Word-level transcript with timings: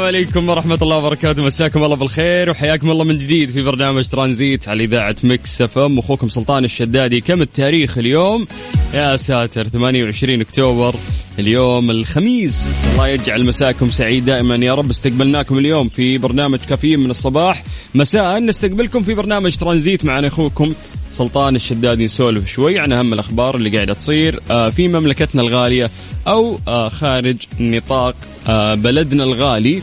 عليكم 0.00 0.48
ورحمة 0.48 0.78
الله 0.82 0.96
وبركاته. 0.96 1.42
مساكم 1.42 1.84
الله 1.84 1.96
بالخير 1.96 2.50
وحياكم 2.50 2.90
الله 2.90 3.04
من 3.04 3.18
جديد 3.18 3.50
في 3.50 3.62
برنامج 3.62 4.04
ترانزيت 4.08 4.68
على 4.68 4.84
إذاعة 4.84 5.16
Mix 5.24 5.62
FM. 5.62 5.98
أخوكم 5.98 6.28
سلطان 6.28 6.64
الشدادي. 6.64 7.20
كم 7.20 7.42
التاريخ 7.42 7.98
اليوم؟ 7.98 8.46
يا 8.94 9.16
ساتر 9.16 9.68
28 9.68 10.40
أكتوبر 10.40 10.94
اليوم 11.38 11.90
الخميس. 11.90 12.76
الله 12.92 13.08
يجعل 13.08 13.46
مساكم 13.46 13.90
سعيد 13.90 14.24
دائما 14.24 14.56
يا 14.56 14.74
رب. 14.74 14.90
استقبلناكم 14.90 15.58
اليوم 15.58 15.88
في 15.88 16.18
برنامج 16.18 16.58
كافيين 16.58 17.00
من 17.00 17.10
الصباح. 17.10 17.64
مساء 17.94 18.38
نستقبلكم 18.38 19.02
في 19.02 19.14
برنامج 19.14 19.56
ترانزيت 19.56 20.04
معنا 20.04 20.28
أخوكم 20.28 20.74
سلطان 21.12 21.56
الشدادي 21.56 22.04
نسولف 22.04 22.48
شوي 22.48 22.78
عن 22.78 22.92
أهم 22.92 23.12
الأخبار 23.12 23.56
اللي 23.56 23.70
قاعدة 23.70 23.94
تصير 23.94 24.40
آه، 24.50 24.70
في 24.70 24.88
مملكتنا 24.88 25.42
الغالية 25.42 25.90
أو 26.26 26.58
آه، 26.68 26.88
خارج 26.88 27.36
نطاق 27.60 28.14
آه، 28.48 28.74
بلدنا 28.74 29.24
الغالي. 29.24 29.82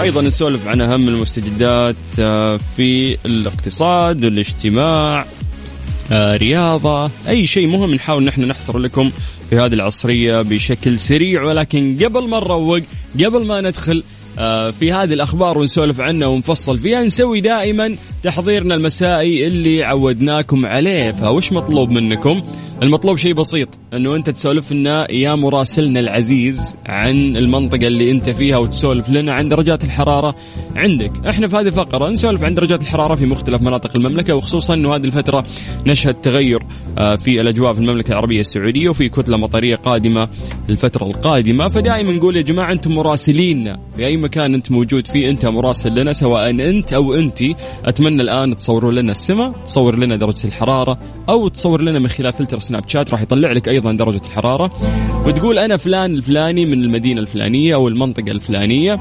أيضا 0.00 0.22
نسولف 0.22 0.68
عن 0.68 0.80
أهم 0.80 1.08
المستجدات 1.08 1.96
في 2.76 3.18
الاقتصاد 3.26 4.24
والاجتماع 4.24 5.26
رياضة 6.12 7.10
أي 7.28 7.46
شيء 7.46 7.66
مهم 7.66 7.94
نحاول 7.94 8.24
نحن 8.24 8.44
نحصر 8.44 8.78
لكم 8.78 9.10
في 9.50 9.56
هذه 9.56 9.74
العصرية 9.74 10.42
بشكل 10.42 10.98
سريع. 10.98 11.42
ولكن 11.42 11.96
قبل 12.04 12.28
ما 12.28 12.38
نروق 12.38 12.82
قبل 13.24 13.46
ما 13.46 13.60
ندخل 13.60 14.02
في 14.70 14.92
هذه 14.92 15.12
الأخبار 15.12 15.58
ونسولف 15.58 16.00
عنها 16.00 16.28
ونفصل 16.28 16.78
فيها 16.78 17.02
نسوي 17.02 17.40
دائما 17.40 17.96
تحضيرنا 18.22 18.74
المسائي 18.74 19.46
اللي 19.46 19.84
عودناكم 19.84 20.66
عليه. 20.66 21.12
فوش 21.12 21.52
مطلوب 21.52 21.90
منكم؟ 21.90 22.42
المطلوب 22.82 23.16
شيء 23.16 23.34
بسيط 23.34 23.68
إنه 23.94 24.14
أنت 24.14 24.30
تسولف 24.30 24.72
لنا 24.72 25.12
يا 25.12 25.34
مراسلنا 25.34 26.00
العزيز 26.00 26.76
عن 26.86 27.36
المنطقة 27.36 27.86
اللي 27.86 28.10
أنت 28.10 28.30
فيها 28.30 28.56
وتسولف 28.56 29.08
لنا 29.08 29.34
عن 29.34 29.48
درجات 29.48 29.84
الحرارة 29.84 30.34
عندك. 30.76 31.26
إحنا 31.28 31.48
في 31.48 31.56
هذه 31.56 31.66
الفقرة 31.66 32.08
نسولف 32.10 32.44
عن 32.44 32.54
درجات 32.54 32.82
الحرارة 32.82 33.14
في 33.14 33.26
مختلف 33.26 33.62
مناطق 33.62 33.96
المملكة 33.96 34.34
وخصوصا 34.34 34.74
إنه 34.74 34.96
هذه 34.96 35.04
الفترة 35.04 35.44
نشهد 35.86 36.14
تغير 36.14 36.62
آه، 36.98 37.14
في 37.14 37.40
الأجواء 37.40 37.72
في 37.72 37.80
المملكة 37.80 38.08
العربية 38.12 38.40
السعودية 38.40 38.88
وفي 38.88 39.08
كتلة 39.08 39.36
مطرية 39.36 39.76
قادمة 39.76 40.28
الفترة 40.70 41.06
القادمة. 41.06 41.68
فدائما 41.68 42.12
نقول 42.12 42.36
يا 42.36 42.42
جماعة 42.42 42.72
أنتم 42.72 42.94
مراسليننا 42.94 43.80
في 43.96 44.06
اي 44.06 44.16
مكان 44.16 44.54
أنت 44.54 44.70
موجود 44.72 45.06
فيه 45.06 45.30
أنت 45.30 45.46
مراسل 45.46 46.00
لنا 46.00 46.12
سواء 46.12 46.50
أنت 46.50 46.92
أو 46.92 47.14
أنت. 47.14 47.38
أتمنى 47.84 48.22
الآن 48.22 48.56
تصوروا 48.56 48.92
لنا 48.92 49.10
السماء 49.10 49.52
تصور 49.52 49.98
لنا 49.98 50.16
درجة 50.16 50.44
الحرارة 50.46 50.98
أو 51.28 51.48
تصور 51.48 51.82
لنا 51.82 51.98
من 51.98 52.08
خلال 52.08 52.32
فلتر 52.32 52.58
سناب 52.66 52.88
شات 52.88 53.10
راح 53.10 53.22
يطلع 53.22 53.52
لك 53.52 53.68
أيضا 53.68 53.92
درجة 53.92 54.20
الحرارة. 54.26 54.72
وتقول 55.26 55.58
أنا 55.58 55.76
فلان 55.76 56.14
الفلاني 56.14 56.66
من 56.66 56.84
المدينة 56.84 57.20
الفلانية 57.20 57.74
أو 57.74 57.88
المنطقة 57.88 58.30
الفلانية. 58.30 59.00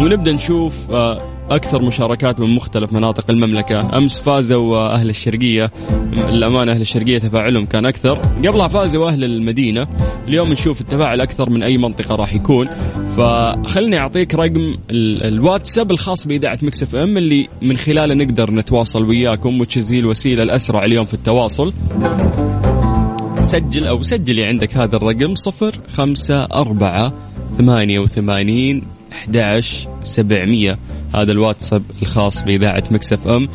ونبدأ 0.00 0.32
نشوف 0.32 0.90
آه، 0.90 1.20
أكثر 1.50 1.82
مشاركات 1.82 2.40
من 2.40 2.54
مختلف 2.54 2.92
مناطق 2.92 3.30
المملكة. 3.30 3.98
أمس 3.98 4.20
فازوا 4.20 4.94
أهل 4.94 5.10
الشرقية. 5.10 5.70
الامانه 6.28 6.72
أهل 6.72 6.80
الشرقية 6.80 7.18
تفاعلهم 7.18 7.64
كان 7.64 7.86
أكثر. 7.86 8.14
قبلها 8.48 8.68
فازوا 8.68 9.08
أهل 9.08 9.24
المدينة. 9.24 9.86
اليوم 10.28 10.52
نشوف 10.52 10.80
التفاعل 10.80 11.20
أكثر 11.20 11.50
من 11.50 11.62
أي 11.62 11.78
منطقة 11.78 12.14
راح 12.14 12.34
يكون. 12.34 12.68
فخلني 13.16 13.98
أعطيك 13.98 14.34
رقم 14.34 14.76
الواتساب 14.90 15.90
الخاص 15.90 16.26
بإذاعة 16.26 16.58
Mix 16.62 16.82
FM 16.82 17.16
اللي 17.16 17.48
من 17.62 17.76
خلاله 17.76 18.14
نقدر 18.14 18.50
نتواصل 18.50 19.04
وياكم 19.04 19.60
وتشزي 19.60 19.98
الوسيلة 19.98 20.42
الأسرع 20.42 20.84
اليوم 20.84 21.04
في 21.04 21.14
التواصل. 21.14 21.72
سجل 23.46 23.86
أو 23.86 24.02
سجلي 24.02 24.44
عندك 24.44 24.76
هذا 24.76 24.96
الرقم 24.96 25.34
صفر 25.34 25.72
خمسة 25.92 26.44
أربعة 26.44 27.12
ثمانية 27.58 27.98
وثمانين 27.98 28.82
أحداش 29.12 29.60
سبعمية. 30.02 30.78
هذا 31.14 31.32
الواتساب 31.32 31.82
الخاص 32.02 32.42
بإذاعة 32.42 32.84
Mix 32.90 33.28
FM. 33.28 33.48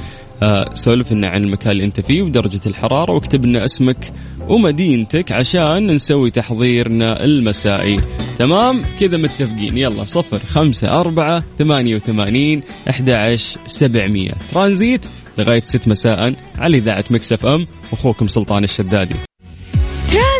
آه 0.43 0.73
سولف 0.73 1.11
لنا 1.11 1.27
عن 1.27 1.43
المكان 1.43 1.71
اللي 1.71 1.85
أنت 1.85 1.99
فيه 2.01 2.21
ودرجة 2.21 2.59
الحرارة 2.65 3.11
واكتب 3.11 3.45
لنا 3.45 3.65
اسمك 3.65 4.13
ومدينتك 4.47 5.31
عشان 5.31 5.87
نسوي 5.87 6.31
تحضيرنا 6.31 7.23
المسائي. 7.23 7.95
تمام؟ 8.39 8.81
كذا 8.99 9.17
متفقين. 9.17 9.77
يلا 9.77 10.03
صفر 10.03 10.39
خمسة 10.39 10.99
أربعة 10.99 11.43
ثمانية 11.59 11.95
وثمانين 11.95 12.61
أحداش 12.89 13.35
سبعمية. 13.65 14.31
ترانزيت 14.51 15.05
لغاية 15.37 15.63
ست 15.63 15.87
مساء 15.87 16.35
على 16.57 16.77
إذاعة 16.77 17.05
Mix 17.11 17.45
FM. 17.45 17.67
أخوكم 17.93 18.27
سلطان 18.27 18.63
الشدادي. 18.63 19.30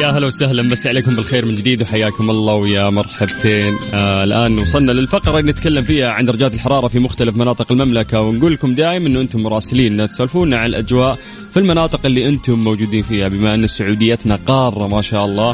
يا 0.00 0.06
هلا 0.06 0.26
وسهلا 0.26 0.62
بس 0.62 0.86
عليكم 0.86 1.16
بالخير 1.16 1.46
من 1.46 1.54
جديد 1.54 1.82
وحياكم 1.82 2.30
الله 2.30 2.54
ويا 2.54 2.90
مرحبتين. 2.90 3.76
آه 3.94 4.24
الآن 4.24 4.58
وصلنا 4.58 4.92
للفقرة 4.92 5.38
اللي 5.38 5.52
نتكلم 5.52 5.82
فيها 5.82 6.10
عن 6.10 6.26
درجات 6.26 6.54
الحرارة 6.54 6.88
في 6.88 6.98
مختلف 6.98 7.36
مناطق 7.36 7.72
المملكة. 7.72 8.20
ونقول 8.20 8.52
لكم 8.52 8.74
دائما 8.74 9.08
إنه 9.08 9.20
أنتم 9.20 9.42
مراسلين 9.42 10.08
تسولفونا 10.08 10.58
عن 10.58 10.66
الأجواء 10.66 11.18
في 11.52 11.56
المناطق 11.56 12.06
اللي 12.06 12.28
أنتم 12.28 12.64
موجودين 12.64 13.02
فيها 13.02 13.28
بما 13.28 13.54
أن 13.54 13.66
سعوديتنا 13.66 14.38
قارة 14.46 14.88
ما 14.88 15.02
شاء 15.02 15.24
الله. 15.24 15.52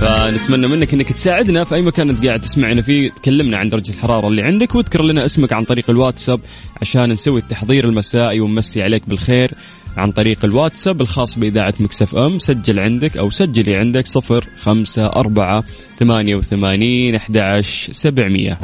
فنتمنى 0.00 0.66
منك 0.66 0.94
إنك 0.94 1.12
تساعدنا 1.12 1.64
في 1.64 1.74
أي 1.74 1.82
مكان 1.82 2.10
أنت 2.10 2.26
قاعد 2.26 2.40
تسمعنا 2.40 2.82
فيه 2.82 3.10
تكلمنا 3.10 3.58
عن 3.58 3.68
درجة 3.68 3.90
الحرارة 3.90 4.28
اللي 4.28 4.42
عندك 4.42 4.74
واذكر 4.74 5.04
لنا 5.04 5.24
اسمك 5.24 5.52
عن 5.52 5.64
طريق 5.64 5.90
الواتساب 5.90 6.40
عشان 6.80 7.08
نسوي 7.08 7.40
التحضير 7.40 7.84
المسائي 7.84 8.40
ونمسي 8.40 8.82
عليك 8.82 9.02
بالخير. 9.08 9.50
عن 9.96 10.10
طريق 10.10 10.44
الواتساب 10.44 11.00
الخاص 11.00 11.38
بإذاعة 11.38 11.74
مكسف 11.80 12.16
أم. 12.16 12.38
سجل 12.38 12.80
عندك 12.80 13.16
أو 13.16 13.30
سجلي 13.30 13.76
عندك 13.76 14.06
صفر 14.06 14.44
خمسة 14.62 15.06
أربعة 15.06 15.64
ثمانية 15.98 16.36
وثمانين 16.36 17.14
أحد 17.14 17.60
سبعمية. 17.90 18.58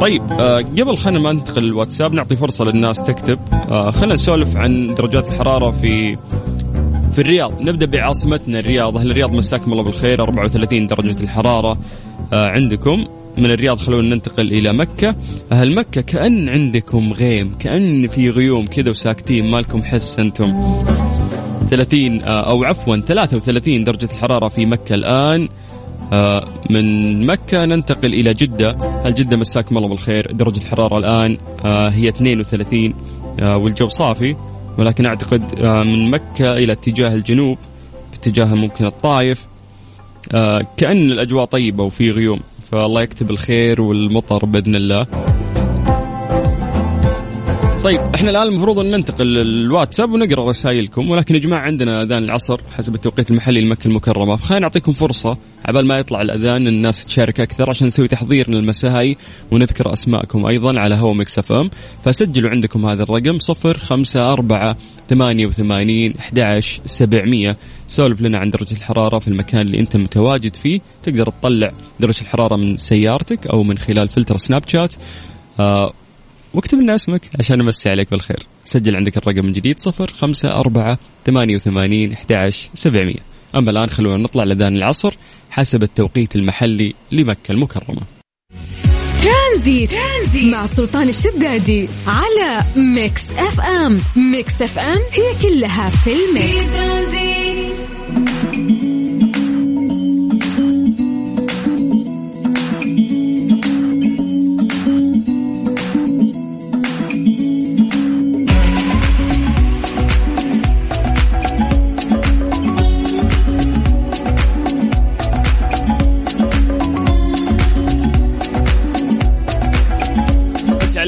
طيب 0.00 0.22
آه 0.32 0.58
قبل 0.58 0.96
خلينا 0.96 1.20
ما 1.20 1.32
ننتقل 1.32 1.62
للواتساب 1.62 2.12
نعطي 2.12 2.36
فرصة 2.36 2.64
للناس 2.64 3.02
تكتب. 3.02 3.38
آه 3.52 3.90
خلينا 3.90 4.14
نسولف 4.14 4.56
عن 4.56 4.94
درجات 4.94 5.28
الحرارة 5.28 5.70
في 5.70 6.16
في 7.12 7.18
الرياض. 7.18 7.62
نبدأ 7.62 7.86
بعاصمتنا 7.86 8.58
الرياض. 8.58 8.96
أهل 8.96 9.10
الرياض 9.10 9.32
مساكم 9.32 9.72
الله 9.72 9.84
بالخير؟ 9.84 10.22
34 10.22 10.86
درجة 10.86 11.20
الحرارة 11.22 11.78
آه 12.32 12.46
عندكم. 12.46 13.06
من 13.38 13.50
الرياض 13.50 13.78
خلونا 13.78 14.14
ننتقل 14.14 14.52
إلى 14.52 14.72
مكة. 14.72 15.14
أهل 15.52 15.74
مكة 15.74 16.00
كأن 16.00 16.48
عندكم 16.48 17.12
غيم 17.12 17.54
كأن 17.58 18.08
في 18.08 18.30
غيوم 18.30 18.66
كذا 18.66 18.90
وساكتين 18.90 19.50
مالكم 19.50 19.82
حس 19.82 20.18
أنتم. 20.18 20.82
30 21.70 22.22
آه 22.22 22.50
أو 22.50 22.64
عفوا 22.64 22.96
33 22.96 23.84
درجة 23.84 24.08
الحرارة 24.12 24.48
في 24.48 24.66
مكة 24.66 24.94
الآن. 24.94 25.48
آه 26.12 26.44
من 26.70 27.26
مكة 27.26 27.64
ننتقل 27.64 28.14
إلى 28.14 28.34
جدة. 28.34 28.76
هل 29.04 29.14
جدة 29.14 29.36
مساكم 29.36 29.76
الله 29.76 29.88
بالخير؟ 29.88 30.32
درجة 30.32 30.58
الحرارة 30.58 30.98
الآن 30.98 31.38
آه 31.64 31.88
هي 31.88 32.08
32 32.08 32.94
آه 33.40 33.56
والجو 33.56 33.88
صافي. 33.88 34.36
ولكن 34.78 35.06
أعتقد 35.06 35.60
من 35.62 36.10
مكة 36.10 36.52
إلى 36.52 36.72
اتجاه 36.72 37.14
الجنوب 37.14 37.58
باتجاه 38.12 38.54
ممكن 38.54 38.86
الطائف. 38.86 39.46
كأن 40.76 41.12
الأجواء 41.12 41.44
طيبة 41.44 41.84
وفي 41.84 42.10
غيوم. 42.10 42.40
فالله 42.70 43.02
يكتب 43.02 43.30
الخير 43.30 43.80
والمطر 43.80 44.44
بإذن 44.44 44.76
الله. 44.76 45.06
طيب 47.84 48.00
إحنا 48.14 48.30
الآن 48.30 48.46
المفروض 48.46 48.78
أن 48.78 48.90
ننتقل 48.90 49.38
الواتساب 49.38 50.12
ونقرأ 50.12 50.48
رسائلكم 50.48 51.10
ولكن 51.10 51.34
يا 51.34 51.40
جماعة 51.40 51.60
عندنا 51.60 52.02
أذان 52.02 52.24
العصر 52.24 52.60
حسب 52.76 52.94
التوقيت 52.94 53.30
المحلي 53.30 53.60
لمكة 53.60 53.88
المكرمة 53.88 54.36
فخلينا 54.36 54.60
نعطيكم 54.60 54.92
فرصة 54.92 55.36
عبال 55.64 55.86
ما 55.86 55.98
يطلع 55.98 56.22
الأذان 56.22 56.68
الناس 56.68 57.04
تشارك 57.06 57.40
أكثر 57.40 57.70
عشان 57.70 57.86
نسوي 57.86 58.08
تحضيرنا 58.08 58.50
المسائي 58.50 59.16
ونذكر 59.50 59.92
أسماءكم 59.92 60.46
أيضا 60.46 60.80
على 60.80 60.94
هوا 60.94 61.14
Mix 61.14 61.38
FM 61.38 61.70
فسجلوا 62.04 62.50
عندكم 62.50 62.86
هذا 62.86 63.02
الرقم 63.02 63.38
054 63.64 64.74
88 65.08 66.14
11 66.18 66.80
700 66.86 67.56
سولف 67.88 68.20
لنا 68.20 68.38
عن 68.38 68.50
درجة 68.50 68.72
الحرارة 68.72 69.18
في 69.18 69.28
المكان 69.28 69.60
اللي 69.60 69.80
أنت 69.80 69.96
متواجد 69.96 70.56
فيه 70.56 70.80
تقدر 71.02 71.30
تطلع 71.30 71.72
درجة 72.00 72.20
الحرارة 72.20 72.56
من 72.56 72.76
سيارتك 72.76 73.46
أو 73.46 73.62
من 73.62 73.78
خلال 73.78 74.08
فلتر 74.08 74.36
Snapchat. 74.36 74.94
آه 75.60 75.92
واكتب 76.56 76.80
لنا 76.80 76.94
اسمك. 76.94 77.20
عشان 77.38 77.58
نمسي 77.58 77.90
عليك 77.90 78.10
بالخير. 78.10 78.46
سجل 78.64 78.96
عندك 78.96 79.16
الرقم 79.16 79.46
من 79.46 79.52
جديد 79.52 79.78
صفر 79.78 80.12
خمسة 80.12 80.48
أربعة 80.54 80.98
ثمانية 81.26 81.56
وثمانين 81.56 82.12
أحداش 82.12 82.68
سبعمية. 82.74 83.20
أما 83.54 83.70
الآن 83.70 83.90
خلونا 83.90 84.22
نطلع 84.22 84.44
لذان 84.44 84.76
العصر 84.76 85.14
حسب 85.50 85.82
التوقيت 85.82 86.36
المحلي 86.36 86.94
لمكة 87.12 87.52
المكرمة. 87.52 88.00
ترانزيت, 89.22 89.90
ترانزيت 89.90 90.52
مع 90.54 90.66
سلطان 90.66 91.08
الشدادي 91.08 91.88
على 92.06 92.64
Mix 92.76 93.30
FM. 93.30 94.00
Mix 94.16 94.62
FM 94.62 94.98
هي 95.12 95.48
كلها 95.48 95.90
في 95.90 96.10
ال 96.12 96.25
mix. 96.25 96.76
في 96.76 97.85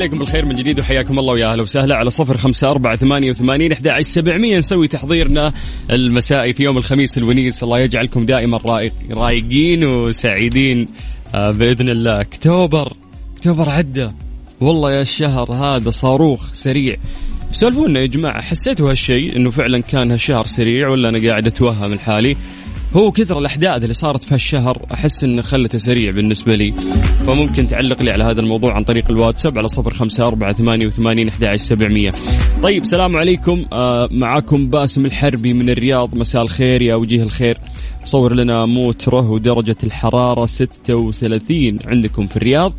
عليكم 0.09 0.25
بالخير 0.25 0.45
من 0.45 0.57
جديد 0.57 0.81
وحياكم 0.81 1.19
الله 1.19 1.33
ويا 1.33 1.53
أهلا 1.53 1.63
وسهلا 1.63 1.97
على 1.97 2.11
صفر 2.11 2.37
خمسة 2.37 2.71
أربعة 2.71 2.97
ثمانية 2.97 3.31
وثمانين 3.31 3.73
أحد 3.73 4.01
سبعمية. 4.01 4.59
نسوي 4.59 4.89
تحضيرنا 4.89 5.53
المسائي 5.91 6.53
في 6.53 6.63
يوم 6.63 6.79
الخميس 6.79 7.19
الونيس. 7.19 7.63
الله 7.63 7.79
يجعلكم 7.79 8.27
دائما 8.27 8.61
رايقين 9.11 9.85
وسعيدين. 9.85 10.89
آه، 11.35 11.51
بإذن 11.51 11.89
الله. 11.89 12.21
أكتوبر 12.21 12.93
أكتوبر 13.37 13.71
عدى 13.71 14.11
والله 14.61 14.93
يا 14.93 15.03
الشهر 15.03 15.53
هذا 15.53 15.91
صاروخ 15.91 16.53
سريع. 16.53 16.97
سولفونا 17.53 18.01
يا 18.01 18.07
جماعة 18.07 18.43
حسيتوا 18.43 18.91
هالشيء 18.91 19.37
إنه 19.37 19.51
فعلا 19.51 19.83
كان 19.83 20.11
هالشهر 20.11 20.47
سريع 20.47 20.89
ولا 20.89 21.09
أنا 21.09 21.29
قاعد 21.29 21.47
أتوهم 21.47 21.93
الحالي؟ 21.93 22.37
هو 22.97 23.11
كثر 23.11 23.39
الأحداث 23.39 23.83
اللي 23.83 23.95
صارت 23.95 24.25
في 24.25 24.35
هالشهر 24.35 24.87
أحس 24.95 25.25
انه 25.25 25.43
خلته 25.43 25.79
سريع 25.79 26.11
بالنسبة 26.11 26.55
لي. 26.55 26.73
فممكن 27.27 27.67
تعلق 27.67 28.03
لي 28.03 28.13
على 28.13 28.25
هذا 28.25 28.41
الموضوع 28.41 28.75
عن 28.75 28.85
طريق 28.85 29.11
الواتساب 29.11 29.59
على 29.59 29.69
صفر 29.69 29.95
خمسة 29.95 30.27
أربعة 30.27 30.53
ثمانية 30.53 30.87
وثمانين 30.87 31.31
سبعمية. 31.57 32.13
طيب 32.63 32.85
سلام 32.85 33.17
عليكم. 33.17 33.65
آه 33.73 34.09
معاكم 34.13 34.71
باسم 34.71 35.07
الحربي 35.07 35.53
من 35.53 35.71
الرياض. 35.71 36.15
مساء 36.15 36.43
الخير 36.43 36.83
يا 36.83 36.95
وجيه 36.95 37.23
الخير. 37.23 37.59
صور 38.05 38.35
لنا 38.35 38.67
موتره 38.67 39.31
ودرجة 39.31 39.77
الحرارة 39.85 40.47
36 40.47 41.79
عندكم 41.87 42.27
في 42.27 42.37
الرياض. 42.37 42.73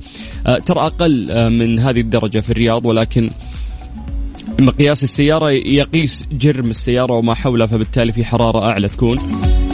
آه 0.48 0.60
ترى 0.60 0.80
أقل 0.80 1.32
آه 1.32 1.50
من 1.50 1.80
هذه 1.80 2.00
الدرجة 2.00 2.40
في 2.40 2.50
الرياض 2.50 2.86
ولكن 2.86 3.30
مقياس 4.60 5.04
السيارة 5.04 5.52
يقيس 5.52 6.26
جرم 6.32 6.70
السيارة 6.70 7.14
وما 7.14 7.34
حولها 7.34 7.68
فبالتالي 7.68 8.12
في 8.12 8.26
حرارة 8.26 8.66
أعلى 8.70 8.88
تكون. 8.88 9.20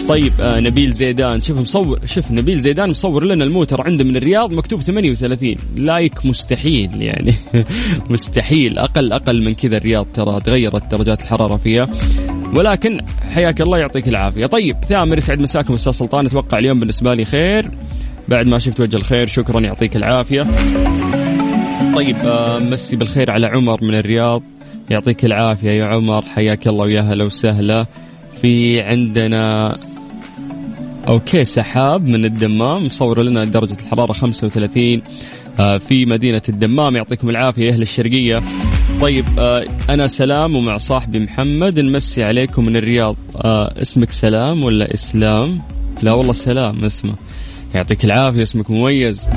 طيب 0.08 0.32
آه 0.42 0.60
نبيل 0.60 0.92
زيدان. 0.92 1.42
شوف 1.42 1.60
مصور 1.62 2.00
شوف 2.06 2.32
نبيل 2.32 2.60
زيدان 2.60 2.90
مصور 2.90 3.26
لنا 3.26 3.44
الموتر 3.44 3.82
عنده 3.82 4.04
من 4.06 4.18
الرياض 4.18 4.54
مكتوب 4.54 4.82
38 4.82 5.56
لايك 5.76 6.26
مستحيل 6.26 7.02
يعني 7.02 7.36
مستحيل. 8.10 8.78
أقل 8.80 9.12
أقل 9.14 9.44
من 9.46 9.54
كذا 9.54 9.78
الرياض 9.78 10.06
ترى 10.14 10.40
تغيرت 10.42 10.92
درجات 10.92 11.22
الحرارة 11.22 11.58
فيها. 11.58 11.86
ولكن 12.56 12.98
حياك 13.22 13.62
الله 13.62 13.80
يعطيك 13.80 14.08
العافية. 14.08 14.46
طيب 14.46 14.78
ثامر 14.90 15.18
يسعد 15.18 15.40
مساكم 15.40 15.74
أستاذ 15.74 15.92
سلطان. 15.92 16.26
أتوقع 16.26 16.58
اليوم 16.58 16.80
بالنسبة 16.80 17.14
لي 17.14 17.26
خير. 17.26 17.72
بعد 18.28 18.48
ما 18.48 18.60
شفت 18.60 18.82
وجه 18.82 18.96
الخير 18.98 19.28
شكرا 19.28 19.62
يعطيك 19.62 19.96
العافية. 19.96 20.44
طيب 21.96 22.16
آه 22.18 22.60
مسي 22.60 22.96
بالخير 22.96 23.32
على 23.32 23.48
عمر 23.48 23.84
من 23.84 23.96
الرياض. 23.96 24.44
يعطيك 24.90 25.26
العافية 25.26 25.72
يا 25.72 25.86
عمر. 25.86 26.22
حياك 26.22 26.68
الله 26.68 26.86
ويا 26.86 27.02
هلا 27.02 27.24
وسهلا. 27.26 27.86
في 28.42 28.82
عندنا 28.82 29.76
أوكي 31.08 31.46
سحاب 31.46 32.08
من 32.08 32.26
الدمام 32.26 32.86
مصور 32.86 33.24
لنا 33.24 33.46
درجة 33.46 33.78
الحرارة 33.82 34.14
35 34.14 35.02
آه، 35.60 35.78
في 35.78 36.06
مدينة 36.06 36.42
الدمام. 36.50 36.96
يعطيكم 36.96 37.30
العافية 37.30 37.72
أهل 37.72 37.82
الشرقية. 37.82 38.44
طيب 39.02 39.26
آه، 39.40 39.66
أنا 39.90 40.08
سلام 40.08 40.56
ومع 40.56 40.78
صاحبي 40.78 41.20
محمد 41.20 41.80
نمسي 41.80 42.24
عليكم 42.24 42.66
من 42.66 42.76
الرياض. 42.78 43.16
آه، 43.36 43.82
اسمك 43.82 44.12
سلام 44.12 44.64
ولا 44.64 44.94
إسلام؟ 44.94 45.62
لا 46.04 46.14
والله 46.14 46.34
سلام 46.34 46.86
اسمه. 46.86 47.14
يعطيك 47.76 48.06
العافية 48.06 48.42
اسمك 48.42 48.72
مميز. 48.72 49.30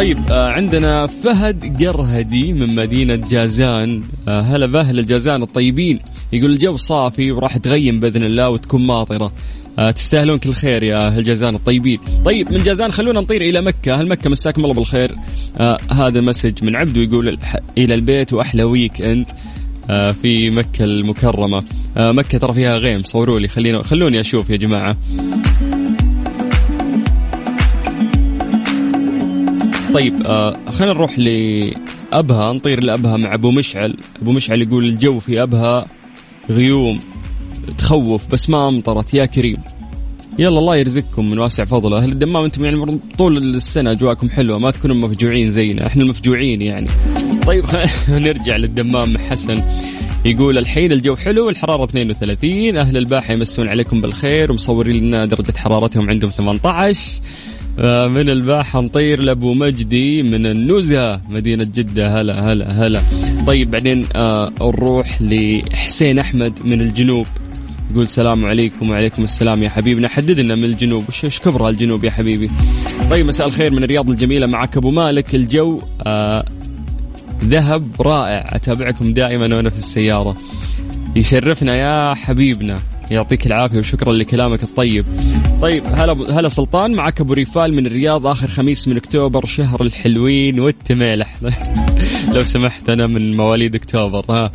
طيب 0.00 0.18
عندنا 0.30 1.06
فهد 1.06 1.84
قرهدي 1.84 2.52
من 2.52 2.74
مدينة 2.74 3.16
جازان. 3.30 4.02
هلا 4.28 4.66
بأهل 4.66 4.98
الجازان 4.98 5.42
الطيبين. 5.42 5.98
يقول 6.32 6.50
الجو 6.50 6.76
صافي 6.76 7.32
وراح 7.32 7.56
تغيم 7.56 8.00
بإذن 8.00 8.22
الله 8.22 8.48
وتكون 8.48 8.86
ماطرة. 8.86 9.32
آه 9.78 9.90
تستاهلون 9.90 10.38
كل 10.38 10.52
خير 10.52 10.82
يا 10.82 11.06
أهل 11.06 11.24
جازان 11.24 11.54
الطيبين. 11.54 11.98
طيب 12.24 12.52
من 12.52 12.62
جازان 12.62 12.92
خلونا 12.92 13.20
نطير 13.20 13.42
إلى 13.42 13.60
مكة. 13.60 13.94
أهل 13.94 14.08
مكة 14.08 14.30
مساكم 14.30 14.64
الله 14.64 14.74
بالخير. 14.74 15.16
آه 15.58 15.76
هذا 15.90 16.20
message 16.20 16.64
من 16.64 16.76
عبدو 16.76 17.00
يقول 17.00 17.38
إلى 17.78 17.94
البيت 17.94 18.32
وأحلى 18.32 18.62
weekend 18.62 19.26
آه 19.90 20.10
في 20.10 20.50
مكة 20.50 20.84
المكرمة. 20.84 21.64
آه 21.96 22.12
مكة 22.12 22.38
ترى 22.38 22.52
فيها 22.52 22.76
غيم 22.76 23.02
صوروا 23.02 23.38
لي. 23.38 23.48
خلوني 23.82 24.20
أشوف 24.20 24.50
يا 24.50 24.56
جماعة. 24.56 24.96
طيب 29.94 30.26
آه 30.26 30.52
خلينا 30.66 30.92
نروح 30.92 31.18
لأبها 31.18 32.52
نطير 32.52 32.82
لأبها 32.82 33.16
مع 33.16 33.34
أبو 33.34 33.50
مشعل. 33.50 33.96
أبو 34.22 34.32
مشعل 34.32 34.62
يقول 34.62 34.84
الجو 34.84 35.18
في 35.18 35.42
أبها 35.42 35.86
غيوم 36.50 37.00
تخوف 37.78 38.32
بس 38.32 38.50
ما 38.50 38.68
أمطرت. 38.68 39.14
يا 39.14 39.24
كريم 39.24 39.56
يلا 40.38 40.58
الله 40.58 40.76
يرزقكم 40.76 41.30
من 41.30 41.38
واسع 41.38 41.64
فضله. 41.64 41.98
أهل 41.98 42.12
الدمام 42.12 42.44
أنتم 42.44 42.64
يعني 42.64 42.98
طول 43.18 43.36
السنة 43.36 43.92
أجواءكم 43.92 44.30
حلوة 44.30 44.58
ما 44.58 44.70
تكونوا 44.70 44.96
مفجوعين 44.96 45.50
زينا. 45.50 45.86
إحنا 45.86 46.02
المفجوعين 46.02 46.62
يعني. 46.62 46.86
طيب 47.46 47.64
نرجع 48.08 48.56
للدمام. 48.56 49.18
حسن 49.18 49.62
يقول 50.24 50.58
الحين 50.58 50.92
الجو 50.92 51.16
حلو 51.16 51.48
الحرارة 51.48 51.84
32 51.84 52.76
أهل 52.76 52.96
الباحة 52.96 53.32
يمسون 53.32 53.68
عليكم 53.68 54.00
بالخير 54.00 54.52
ومصورين 54.52 55.06
لنا 55.06 55.24
درجة 55.24 55.52
حرارتهم 55.56 56.10
عندهم 56.10 56.30
18 56.30 56.98
آه، 56.98 57.49
من 57.78 58.28
الباحة 58.28 58.80
نطير 58.80 59.20
لأبو 59.20 59.54
مجدي 59.54 60.22
من 60.22 60.46
النزهة 60.46 61.20
مدينة 61.28 61.64
جدة. 61.64 62.20
هلا 62.20 62.52
هلا 62.52 62.86
هلا. 62.86 63.00
طيب 63.46 63.70
بعدين 63.70 64.06
آه 64.16 64.52
نروح 64.60 65.22
لحسين 65.22 66.18
أحمد 66.18 66.58
من 66.64 66.80
الجنوب. 66.80 67.26
يقول 67.90 68.02
السلام 68.02 68.44
عليكم 68.44 68.90
وعليكم 68.90 69.22
السلام 69.22 69.62
يا 69.62 69.68
حبيبنا 69.68 70.08
حدد 70.08 70.40
لنا 70.40 70.54
من 70.54 70.64
الجنوب. 70.64 71.04
وش 71.08 71.40
كبر 71.40 71.68
الجنوب 71.68 72.04
يا 72.04 72.10
حبيبي؟ 72.10 72.50
طيب 73.10 73.26
مساء 73.26 73.46
الخير 73.46 73.70
من 73.70 73.84
الرياض 73.84 74.10
الجميلة 74.10 74.46
معك 74.46 74.76
أبو 74.76 74.90
مالك. 74.90 75.34
الجو 75.34 75.80
آه 76.06 76.44
ذهب 77.44 78.02
رائع. 78.02 78.44
أتابعكم 78.48 79.12
دائما 79.12 79.56
وأنا 79.56 79.70
في 79.70 79.78
السيارة. 79.78 80.36
يشرفنا 81.16 81.76
يا 81.76 82.14
حبيبنا. 82.14 82.78
يعطيك 83.10 83.46
العافية 83.46 83.78
وشكرا 83.78 84.12
لكلامك 84.12 84.62
الطيب. 84.62 85.04
طيب 85.62 85.82
هلا 85.86 86.12
هلا 86.12 86.48
سلطان 86.48 86.92
معك 86.92 87.20
أبو 87.20 87.32
ريفال 87.32 87.74
من 87.74 87.86
الرياض 87.86 88.26
آخر 88.26 88.48
خميس 88.48 88.88
من 88.88 88.96
أكتوبر 88.96 89.46
شهر 89.46 89.82
الحلوين 89.82 90.60
والتميلح 90.60 91.36
لو 92.34 92.44
سمحت 92.44 92.88
أنا 92.88 93.06
من 93.06 93.36
مواليد 93.36 93.74
أكتوبر 93.74 94.24
ها. 94.30 94.50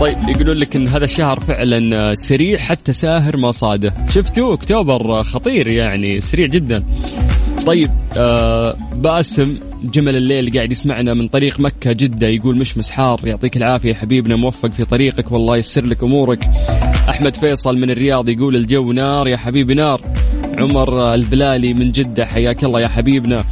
طيب 0.00 0.28
يقولون 0.28 0.56
لك 0.56 0.76
إن 0.76 0.88
هذا 0.88 1.04
الشهر 1.04 1.40
فعلا 1.40 2.14
سريع 2.14 2.58
حتى 2.58 2.92
ساهر 2.92 3.36
ما 3.36 3.50
صاده. 3.50 3.94
شفتوا 4.10 4.54
أكتوبر 4.54 5.22
خطير 5.22 5.66
يعني 5.66 6.20
سريع 6.20 6.46
جدا. 6.46 6.84
طيب 7.66 7.90
آه 8.18 8.76
باسم 8.94 9.58
جمل 9.84 10.16
الليل 10.16 10.52
قاعد 10.54 10.70
يسمعنا 10.70 11.14
من 11.14 11.28
طريق 11.28 11.60
مكة 11.60 11.92
جدة 11.92 12.26
يقول 12.26 12.56
مش 12.56 12.78
مسحار 12.78 13.20
يعطيك 13.24 13.56
العافية 13.56 13.94
حبيبنا 13.94 14.36
موفق 14.36 14.72
في 14.72 14.84
طريقك 14.84 15.32
والله 15.32 15.56
يسر 15.56 15.86
لك 15.86 16.02
أمورك. 16.02 16.50
أحمد 17.08 17.36
فيصل 17.36 17.78
من 17.78 17.90
الرياض 17.90 18.28
يقول 18.28 18.56
الجو 18.56 18.92
نار 18.92 19.28
يا 19.28 19.36
حبيبي 19.36 19.74
نار. 19.74 20.00
عمر 20.58 21.14
البلالي 21.14 21.74
من 21.74 21.92
جدة 21.92 22.24
حياك 22.26 22.64
الله 22.64 22.80
يا 22.80 22.88
حبيبنا. 22.88 23.44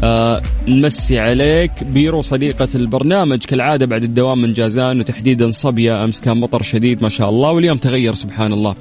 آه 0.00 0.42
نمسي 0.68 1.18
عليك. 1.18 1.84
بيرو 1.84 2.20
صديقة 2.22 2.68
البرنامج 2.74 3.38
كالعادة 3.38 3.86
بعد 3.86 4.02
الدوام 4.02 4.42
من 4.42 4.52
جازان 4.52 5.00
وتحديدا 5.00 5.50
صبية 5.50 6.04
أمس 6.04 6.20
كان 6.20 6.36
مطر 6.36 6.62
شديد 6.62 7.02
ما 7.02 7.08
شاء 7.08 7.28
الله 7.28 7.50
واليوم 7.50 7.76
تغير 7.76 8.14
سبحان 8.14 8.52
الله. 8.52 8.74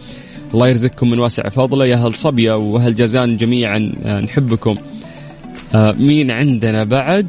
الله 0.54 0.68
يرزقكم 0.68 1.12
من 1.12 1.20
واسع 1.20 1.50
فضله. 1.50 1.86
يا 1.86 1.96
أهل 1.96 2.14
صبية 2.14 2.58
وأهل 2.58 2.96
جازان 2.96 3.38
جميعا 3.38 3.92
آه 4.06 4.22
نحبكم. 4.22 4.76
آه 5.76 5.92
مين 5.92 6.32
عندنا 6.32 6.84
بعد؟ 6.84 7.28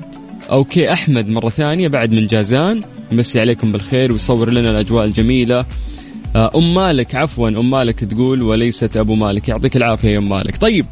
أوكي 0.51 0.93
أحمد 0.93 1.29
مرة 1.29 1.49
ثانية 1.49 1.89
بعد 1.89 2.11
من 2.11 2.27
جازان. 2.27 2.81
يمسي 3.13 3.41
عليكم 3.41 3.73
بالخير 3.73 4.13
ويصور 4.13 4.51
لنا 4.51 4.71
الأجواء 4.71 5.05
الجميلة. 5.05 5.65
آه، 6.37 6.51
أم 6.57 6.75
مالك 6.75 7.15
عفوا 7.15 7.49
أم 7.49 7.71
مالك 7.71 8.05
تقول 8.05 8.43
وليست 8.43 8.97
أبو 8.97 9.15
مالك. 9.15 9.49
يعطيك 9.49 9.77
العافية 9.77 10.09
يا 10.09 10.19
أم 10.19 10.29
مالك. 10.29 10.57
طيب 10.57 10.87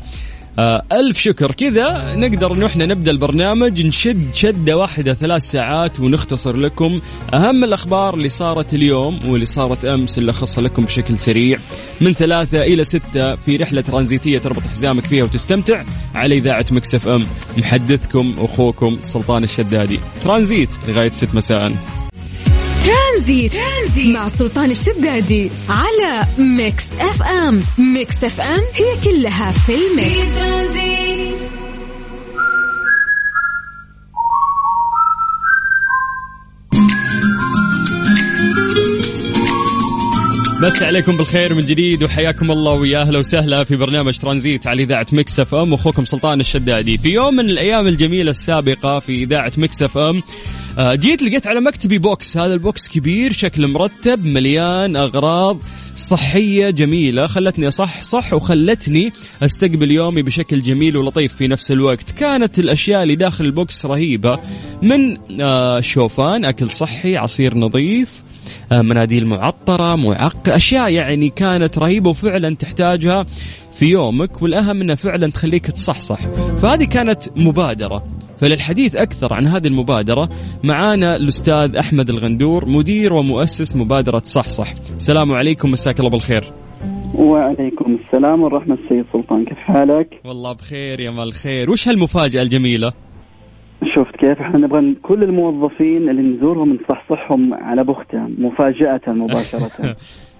آه 0.59 0.83
ألف 0.93 1.19
شكر. 1.19 1.53
كذا 1.53 2.15
نقدر 2.17 2.67
إحنا 2.67 2.87
نبدأ 2.87 3.11
البرنامج 3.11 3.87
نشد 3.87 4.35
شدة 4.35 4.77
واحدة 4.77 5.15
ثلاث 5.15 5.43
ساعات 5.43 6.01
ونختصر 6.01 6.57
لكم 6.57 7.01
أهم 7.35 7.65
الأخبار 7.65 8.15
اللي 8.15 8.29
صارت 8.29 8.75
اليوم 8.75 9.21
واللي 9.29 9.47
صارت 9.47 9.85
أمس 9.85 10.19
اللي 10.19 10.31
أخصها 10.31 10.63
لكم 10.63 10.85
بشكل 10.85 11.19
سريع. 11.19 11.59
من 12.01 12.13
ثلاثة 12.13 12.63
إلى 12.63 12.85
ستة 12.85 13.35
في 13.35 13.57
رحلة 13.57 13.81
ترانزيتية 13.81 14.39
تربط 14.39 14.63
حزامك 14.63 15.05
فيها 15.05 15.25
وتستمتع 15.25 15.85
على 16.15 16.35
إذاعة 16.39 16.67
Mix 16.71 17.09
FM. 17.09 17.27
محدثكم 17.59 18.35
أخوكم 18.39 18.99
سلطان 19.03 19.45
الشدادي. 19.45 20.01
ترانزيت 20.21 20.71
لغاية 20.89 21.11
ست 21.11 21.35
مساء. 21.35 21.73
ترانزيت, 22.87 23.53
ترانزيت 23.53 24.07
مع 24.07 24.29
سلطان 24.29 24.71
الشدادي 24.71 25.51
على 25.69 26.27
Mix 26.39 26.85
FM. 27.01 27.61
Mix 27.79 28.25
FM 28.25 28.61
هي 28.75 29.01
كلها 29.05 29.53
في 29.53 29.73
ال 29.75 29.87
mix. 29.87 30.37
مسي 40.63 40.83
عليكم 40.83 41.17
بالخير 41.17 41.55
من 41.55 41.61
جديد 41.67 42.03
وحياكم 42.03 42.51
الله 42.51 42.73
ويا 42.73 43.01
أهلا 43.01 43.19
وسهلا 43.19 43.65
في 43.65 43.77
برنامج 43.77 44.19
ترانزيت 44.19 44.67
على 44.67 44.83
إذاعة 44.83 45.07
Mix 45.13 45.41
FM 45.41 45.73
وأخوكم 45.73 46.05
سلطان 46.05 46.41
الشدادي. 46.41 46.99
في 46.99 47.09
يوم 47.09 47.35
من 47.35 47.51
الأيام 47.51 47.87
الجميلة 47.87 48.31
السابقة 48.31 48.99
في 48.99 49.23
إذاعة 49.23 49.53
Mix 49.57 49.83
FM 49.83 50.23
جيت 50.81 51.23
لقيت 51.23 51.47
على 51.47 51.61
مكتبي 51.61 51.99
box. 51.99 52.37
هذا 52.37 52.55
ال 52.55 52.63
box 52.63 52.89
كبير 52.89 53.33
شكل 53.33 53.67
مرتب 53.67 54.27
مليان 54.27 54.97
أغراض 54.97 55.59
صحية 55.97 56.71
جميلة. 56.71 57.27
خلتني 57.27 57.69
اصح 57.69 58.03
صح 58.03 58.33
وخلتني 58.33 59.13
أستقبل 59.43 59.91
يومي 59.91 60.23
بشكل 60.23 60.59
جميل 60.59 60.97
ولطيف 60.97 61.33
في 61.33 61.49
نفس 61.49 61.71
الوقت. 61.71 62.11
كانت 62.11 62.59
الأشياء 62.59 63.03
اللي 63.03 63.17
داخل 63.17 63.45
ال 63.45 63.55
box 63.55 63.87
رهيبة. 63.87 64.39
من 64.83 65.19
آه، 65.41 65.81
شوفان 65.81 66.45
أكل 66.45 66.71
صحي 66.71 67.17
عصير 67.17 67.59
نظيف 67.59 68.23
آه، 68.73 68.83
مناديل 68.83 69.27
معطرة 69.27 69.97
معق 69.97 70.49
أشياء 70.49 70.91
يعني 70.91 71.31
كانت 71.31 71.79
رهيبة 71.79 72.11
وفعلا 72.11 72.55
تحتاجها 72.55 73.27
في 73.73 73.87
يومك. 73.87 74.43
والأهم 74.43 74.81
أنها 74.81 74.95
فعلا 74.95 75.31
تخليك 75.31 75.67
تصحصح. 75.67 76.19
فهذه 76.63 76.85
كانت 76.85 77.23
مبادرة. 77.37 78.16
فللحديث 78.41 78.97
أكثر 78.97 79.35
عن 79.35 79.47
هذه 79.47 79.67
المبادرة 79.67 80.29
معانا 80.65 81.17
الأستاذ 81.17 81.77
أحمد 81.77 82.09
الغندور 82.09 82.69
مدير 82.69 83.13
ومؤسس 83.13 83.77
مبادرة 83.77 84.19
صحصح. 84.19 84.73
السلام 84.97 85.33
عليكم 85.33 85.71
مساك 85.71 85.99
الله 85.99 86.11
بالخير. 86.11 86.45
وعليكم 87.15 87.99
السلام 88.05 88.43
ورحمة 88.43 88.75
السيد 88.75 89.05
سلطان. 89.13 89.45
كيف 89.45 89.59
حالك؟ 89.59 90.21
والله 90.25 90.53
بخير 90.53 91.01
يا 91.01 91.11
مال 91.11 91.33
خير 91.33 91.71
وش 91.71 91.89
هالمفاجأة 91.89 92.43
الجميلة؟ 92.43 92.93
شفت 93.97 94.17
كيف؟ 94.17 94.41
إحنا 94.41 94.59
نبغى 94.59 94.95
كل 95.03 95.23
الموظفين 95.23 96.09
اللي 96.09 96.23
نزورهم 96.23 96.79
نصحصحهم 96.83 97.55
على 97.55 97.85
بختة 97.85 98.19
مفاجأة 98.39 99.01
مباشرة. 99.07 99.71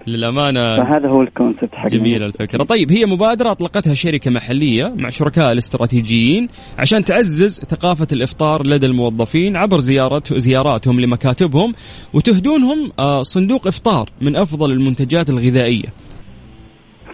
للأمانة. 0.07 0.75
فهذا 0.83 1.09
هو 1.09 1.21
الكونسبت 1.21 1.69
حقنا. 1.75 1.99
جميلة 1.99 2.25
الفكرة. 2.25 2.63
طيب 2.63 2.91
هي 2.91 3.05
مبادرة 3.05 3.51
أطلقتها 3.51 3.93
شركة 3.93 4.31
محلية 4.31 4.93
مع 4.97 5.09
شركاء 5.09 5.51
الاستراتيجيين 5.51 6.47
عشان 6.79 7.03
تعزز 7.03 7.59
ثقافة 7.59 8.07
الإفطار 8.11 8.67
لدى 8.67 8.85
الموظفين 8.85 9.55
عبر 9.57 9.77
زيارات 9.77 10.33
زياراتهم 10.33 10.99
لمكاتبهم 10.99 11.73
وتهدونهم 12.13 12.91
آه، 12.99 13.21
صندوق 13.21 13.67
إفطار 13.67 14.09
من 14.21 14.35
أفضل 14.35 14.71
المنتجات 14.71 15.29
الغذائية. 15.29 15.87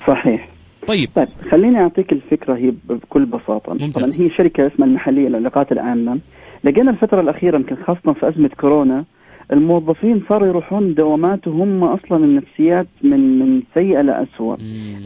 صحيح. 0.08 0.50
طيب. 0.88 1.10
طيب 1.16 1.28
خليني 1.52 1.78
أعطيك 1.78 2.12
الفكرة 2.12 2.56
هي 2.56 2.74
بكل 2.90 3.26
بساطة. 3.26 3.74
ممتاز. 3.74 3.92
طبعا 3.92 4.28
هي 4.28 4.30
شركة 4.38 4.68
اسمها 4.68 4.88
المحلية 4.88 5.28
للعلاقات 5.28 5.72
العامة. 5.72 6.20
لقينا 6.64 6.92
الفترة 6.92 7.22
الأخيرة 7.22 7.56
يمكن 7.56 7.76
خاصة 7.76 8.14
في 8.14 8.30
أزمة 8.30 8.50
كورونا 8.60 9.06
الموظفين 9.54 10.22
صاروا 10.30 10.48
يروحون 10.48 10.94
دوامات 10.94 11.48
وهم 11.48 11.84
أصلا 11.84 12.26
النفسيات 12.26 12.88
من 13.04 13.40
من 13.40 13.62
سيئة 13.74 14.02
لاسوء 14.02 14.58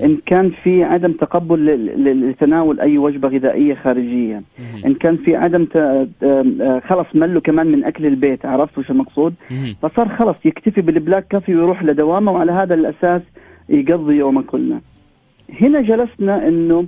إن 0.04 0.18
كان 0.26 0.50
في 0.64 0.84
عدم 0.84 1.12
تقبل 1.12 1.66
لتناول 2.30 2.80
أي 2.80 2.98
وجبة 2.98 3.28
غذائية 3.28 3.74
خارجية. 3.74 4.42
إن 4.86 4.94
كان 4.94 5.18
في 5.18 5.36
عدم 5.36 5.66
خلص 6.88 7.08
ملوا 7.14 7.42
كمان 7.42 7.68
من 7.68 7.84
أكل 7.84 8.06
البيت 8.06 8.46
عرفت 8.46 8.78
وش 8.78 8.92
المقصود؟ 8.92 9.34
فصار 9.82 10.10
خلص 10.10 10.46
يكتفي 10.46 10.82
بالبلاك 10.82 11.28
كافي 11.28 11.56
ويروح 11.56 11.84
لدوامة 11.84 12.32
وعلى 12.32 12.52
هذا 12.52 12.74
الأساس 12.74 13.22
يقضي 13.70 14.16
يومه 14.16 14.42
كله. 14.42 14.80
هنا 15.62 15.82
جلسنا 15.82 16.48
انه 16.48 16.86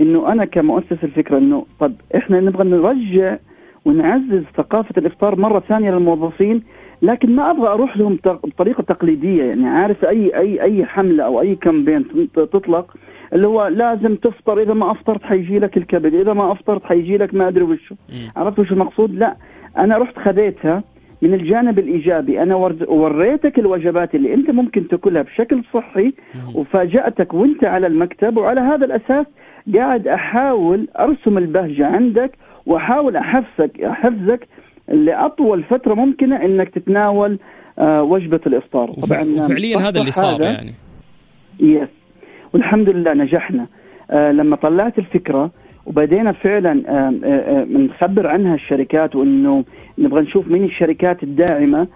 إنه 0.00 0.32
أنا 0.32 0.44
كمؤسس 0.44 1.04
الفكرة 1.04 1.38
إنه 1.38 1.66
طب 1.80 1.92
إحنا 2.16 2.40
نبغى 2.40 2.64
نرجع 2.68 3.36
ونعزز 3.84 4.42
ثقافة 4.56 4.94
الإفطار 4.98 5.36
مرة 5.40 5.60
ثانية 5.60 5.90
للموظفين 5.90 6.62
لكن 7.02 7.36
ما 7.36 7.50
أبغى 7.50 7.68
أروح 7.68 7.96
لهم 7.96 8.18
بطريقة 8.24 8.82
تقليدية 8.82 9.44
يعني 9.44 9.68
عارف 9.68 10.04
أي 10.04 10.36
أي 10.36 10.62
أي 10.62 10.84
حملة 10.84 11.24
أو 11.24 11.40
أي 11.40 11.54
كامبين 11.54 12.04
تطلق 12.34 12.94
اللي 13.32 13.46
هو 13.46 13.66
لازم 13.66 14.14
تفطر 14.14 14.62
إذا 14.62 14.74
ما 14.74 14.90
أفطرت 14.90 15.22
حيجي 15.22 15.58
لك 15.58 15.76
الكبد 15.76 16.14
إذا 16.14 16.32
ما 16.32 16.52
أفطرت 16.52 16.84
حيجي 16.84 17.16
لك 17.16 17.34
ما 17.34 17.48
أدري 17.48 17.64
وشو. 17.64 17.94
عرفت 18.36 18.58
وش 18.58 18.72
المقصود؟ 18.72 19.14
لا 19.14 19.36
أنا 19.78 19.98
رحت 19.98 20.18
خذيتها 20.18 20.82
من 21.22 21.34
الجانب 21.34 21.78
الإيجابي. 21.78 22.42
أنا 22.42 22.54
وريتك 22.88 23.58
الوجبات 23.58 24.14
اللي 24.14 24.34
أنت 24.34 24.50
ممكن 24.50 24.88
تأكلها 24.88 25.22
بشكل 25.22 25.62
صحي 25.74 26.12
وفاجأتك 26.54 27.34
وأنت 27.34 27.64
على 27.64 27.86
المكتب 27.86 28.36
وعلى 28.36 28.60
هذا 28.60 28.84
الأساس 28.84 29.26
قاعد 29.74 30.08
أحاول 30.08 30.88
أرسم 30.98 31.38
البهجة 31.38 31.86
عندك 31.86 32.30
وأحاول 32.66 33.16
احفزك 33.16 33.80
أحفزك 33.80 34.48
لاطول 34.88 35.62
فترة 35.62 35.94
ممكنة 35.94 36.44
إنك 36.44 36.68
تتناول 36.68 37.38
آه 37.78 38.02
وجبة 38.02 38.40
الإفطار. 38.46 38.88
طبعا 38.88 39.22
وفعليا 39.22 39.78
هذا 39.78 40.00
اللي 40.00 40.12
صار 40.12 40.42
يعني. 40.42 40.74
يس 41.60 41.88
والحمد 42.52 42.88
لله 42.88 43.14
نجحنا. 43.14 43.66
آه 44.10 44.32
لما 44.32 44.56
طلعت 44.56 44.98
الفكرة 44.98 45.50
وبدينا 45.86 46.32
فعلا 46.32 46.74
نخبر 47.70 48.26
عنها 48.26 48.54
الشركات 48.54 49.16
وإنه 49.16 49.64
نبغى 49.98 50.20
نشوف 50.20 50.48
مين 50.48 50.64
الشركات 50.64 51.22
الداعمة. 51.22 51.86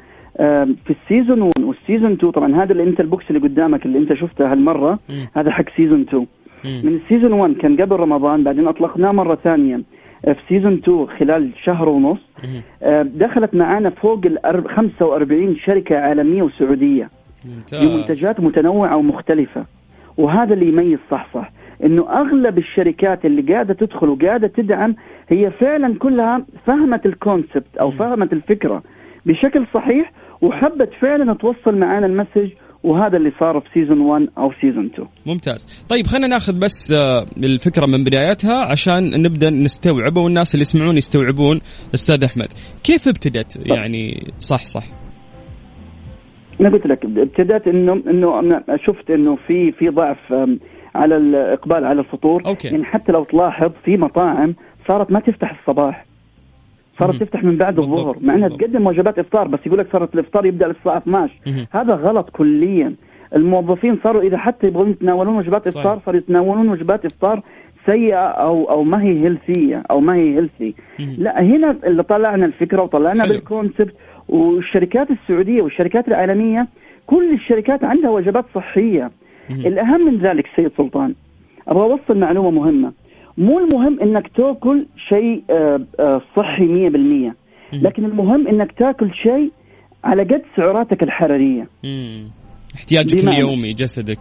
في 0.85 0.91
ال 0.91 0.98
season 0.98 1.43
1 1.43 1.53
وال 1.61 1.74
season 1.74 2.12
2 2.13 2.33
طبعا 2.33 2.63
هذا 2.63 2.73
اللي 2.73 2.83
انت 2.83 3.01
ال 3.01 3.07
box 3.07 3.25
اللي 3.31 3.41
قدامك 3.41 3.87
اللي 3.87 3.99
أنت 3.99 4.13
شفته 4.13 4.53
هالمرة 4.53 4.99
هذا 5.37 5.51
حق 5.51 5.65
season 5.77 6.01
2 6.01 6.27
من 6.65 7.01
ال 7.05 7.09
season 7.09 7.33
1 7.33 7.55
كان 7.55 7.77
قبل 7.81 7.97
رمضان 7.97 8.45
بعدين 8.45 8.69
أطلقناه 8.69 9.13
مرة 9.13 9.35
ثانية. 9.45 9.81
في 10.25 10.37
season 10.49 10.73
2 10.73 11.07
خلال 11.07 11.50
شهر 11.64 11.88
ونص 11.88 12.19
دخلت 13.02 13.55
معانا 13.55 13.91
فوق 13.91 14.21
ال 14.26 14.69
45 14.69 15.57
شركة 15.57 15.99
عالمية 15.99 16.43
وسعودية. 16.43 17.11
بمنتجات 17.73 18.41
متنوعة 18.41 18.97
ومختلفة. 18.97 19.64
وهذا 20.17 20.55
اللي 20.55 20.69
يميز 20.69 20.99
صحصح 21.11 21.52
إنه 21.85 22.11
أغلب 22.21 22.59
الشركات 22.59 23.25
اللي 23.25 23.52
قاعدة 23.52 23.75
تدخل 23.75 24.09
وقاعدة 24.09 24.47
تدعم 24.49 24.95
هي 25.29 25.50
فعلا 25.50 25.99
كلها 25.99 26.45
فهمت 26.67 27.07
ال 27.07 27.15
concept 27.15 27.77
أو 27.81 27.91
فهمت 27.91 28.33
الفكرة 28.33 28.83
بشكل 29.26 29.67
صحيح 29.75 30.12
وحبت 30.43 30.91
فعلا 31.00 31.35
توصل 31.35 31.76
معانا 31.79 32.07
ال 32.07 32.12
message 32.12 32.51
وهذا 32.83 33.17
اللي 33.17 33.33
صار 33.41 33.61
في 33.61 33.69
season 33.75 34.01
1 34.01 34.29
أو 34.39 34.53
season 34.61 34.87
2 34.87 35.09
ممتاز. 35.27 35.85
طيب 35.89 36.07
خلينا 36.07 36.27
ناخذ 36.27 36.59
بس 36.59 36.93
آه، 36.93 37.27
الفكرة 37.37 37.87
من 37.87 38.05
بدايتها 38.05 38.65
عشان 38.65 39.23
نبدأ 39.23 39.51
نستوعبه 39.51 40.21
والناس 40.21 40.55
اللي 40.55 40.62
يسمعون 40.62 40.97
يستوعبون. 40.97 41.61
أستاذ 41.95 42.25
أحمد 42.25 42.49
كيف 42.85 43.09
ابتدت؟ 43.09 43.67
يعني 43.67 44.33
صح 44.39 44.65
صح. 44.65 44.85
أنا 46.61 46.69
قلت 46.69 46.87
لك 46.87 47.05
ابتدت 47.05 47.67
انه 47.69 47.93
إنه 47.93 48.62
شفت 48.87 49.11
إنه 49.11 49.37
في 49.47 49.73
في 49.73 49.89
ضعف 49.89 50.33
على 50.95 51.17
الإقبال 51.17 51.85
على 51.85 52.01
الفطور. 52.01 52.43
أوكي. 52.47 52.69
يعني 52.69 52.85
حتى 52.85 53.12
لو 53.12 53.25
تلاحظ 53.25 53.71
في 53.85 53.97
مطاعم 53.97 54.55
صارت 54.89 55.11
ما 55.12 55.21
تفتح 55.21 55.61
الصباح. 55.61 56.12
صارت 56.99 57.23
تفتح 57.23 57.45
من 57.45 57.57
بعد 57.57 57.79
الظهر 57.79 58.15
مع 58.21 58.35
إنها 58.35 58.49
تقدم 58.49 58.87
وجبات 58.87 59.19
إفطار 59.19 59.49
بس 59.49 59.61
يقول 59.67 59.79
لك 59.79 59.87
صارت 59.93 60.15
الإفطار 60.15 60.47
يبدأ 60.47 60.67
الساعة 60.71 60.99
12 60.99 61.33
هذا 61.71 61.95
غلط 61.95 62.31
كليا. 62.31 62.95
الموظفين 63.37 63.99
صاروا 64.05 64.23
إذا 64.23 64.37
حتى 64.39 64.67
يبغون 64.67 64.91
يتناولون 64.91 65.37
وجبات 65.37 65.67
إفطار 65.67 66.01
صاروا 66.07 66.21
يتناولون 66.21 66.69
وجبات 66.69 67.05
إفطار 67.05 67.43
سيئة 67.87 68.17
أو 68.17 68.71
أو 68.71 68.85
ما 68.85 69.03
هي 69.03 69.25
healthy 69.25 69.83
أو 69.91 70.01
ما 70.01 70.15
هي 70.15 70.35
healthy 70.35 70.75
لا 71.19 71.43
هنا 71.43 71.77
اللي 71.85 72.03
طلعنا 72.03 72.47
الفكرة 72.47 72.83
وطلعنا 72.83 73.23
حلو. 73.23 73.33
بال 73.33 73.46
concept 73.46 73.95
والشركات 74.29 75.09
السعودية 75.11 75.63
والشركات 75.63 76.09
العالمية 76.09 76.69
كل 77.07 77.33
الشركات 77.33 77.85
عندها 77.85 78.11
وجبات 78.11 78.45
صحية. 78.55 79.11
الأهم 79.51 80.07
من 80.07 80.19
ذلك 80.19 80.47
سيد 80.57 80.71
سلطان 80.77 81.15
أبغى 81.69 81.83
أوصل 81.83 82.19
معلومة 82.19 82.51
مهمة. 82.51 82.93
مو 83.39 83.59
المهم 83.59 84.01
إنك 84.01 84.29
تأكل 84.29 84.87
شيء 85.09 85.43
آه، 85.51 85.81
آه، 86.01 86.23
صحي 86.37 86.67
100% 86.67 87.35
لكن 87.73 88.05
المهم 88.05 88.49
إنك 88.49 88.73
تأكل 88.73 89.15
شيء 89.15 89.51
على 90.05 90.23
قد 90.23 90.43
سعراتك 90.57 91.03
الحرارية. 91.03 91.69
مم. 91.85 92.25
احتياجك 92.75 93.29
اليومي 93.29 93.73
جسدك. 93.73 94.19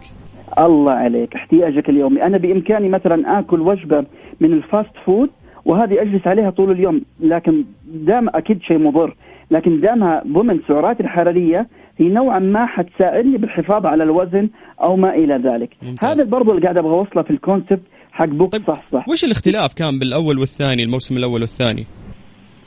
الله 0.58 0.92
عليك 0.92 1.34
احتياجك 1.34 1.88
اليومي. 1.88 2.22
أنا 2.22 2.38
بإمكاني 2.38 2.88
مثلا 2.88 3.38
آكل 3.38 3.60
وجبة 3.60 4.04
من 4.40 4.52
ال 4.52 4.60
fast 4.60 4.90
food 5.06 5.30
وهذه 5.64 6.02
أجلس 6.02 6.26
عليها 6.26 6.50
طول 6.50 6.70
اليوم 6.70 7.02
لكن 7.20 7.64
دام 7.84 8.28
أكيد 8.28 8.62
شيء 8.62 8.78
مضر. 8.78 9.16
لكن 9.50 9.80
دامها 9.80 10.22
ضمن 10.26 10.60
سعراتي 10.68 11.02
الحرارية 11.02 11.68
هي 11.98 12.08
نوعا 12.08 12.38
ما 12.38 12.66
حتساعدني 12.66 13.36
بالحفاظ 13.38 13.86
على 13.86 14.02
الوزن 14.02 14.48
أو 14.80 14.96
ما 14.96 15.14
إلى 15.14 15.34
ذلك. 15.34 15.70
ممتاز. 15.82 16.10
هذا 16.10 16.24
برضو 16.30 16.50
اللي 16.50 16.62
قاعد 16.62 16.76
أبغى 16.76 16.94
أوصله 16.94 17.22
في 17.22 17.30
ال 17.30 17.37
concept 17.37 17.82
حق 18.12 18.28
box. 18.28 18.52
طيب 18.52 18.62
صح 18.66 18.82
صح. 18.92 19.08
وش 19.08 19.24
الاختلاف 19.24 19.74
كان 19.74 19.98
بالأول 19.98 20.38
والثاني 20.38 20.82
الموسم 20.82 21.16
الأول 21.16 21.40
والثاني؟ 21.40 21.86